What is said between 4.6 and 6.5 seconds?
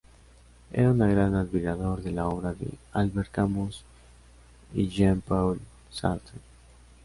y Jean-Paul Sartre.